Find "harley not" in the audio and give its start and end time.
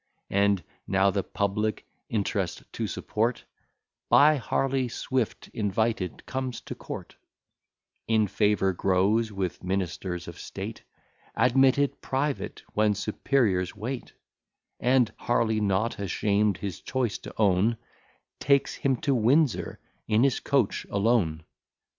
15.17-15.99